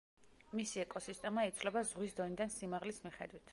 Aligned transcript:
მისი 0.59 0.81
ეკოსისტემა 0.83 1.45
იცვლება 1.51 1.85
ზღვის 1.91 2.19
დონიდან 2.23 2.57
სიმაღლის 2.57 3.03
მიხედვით. 3.07 3.49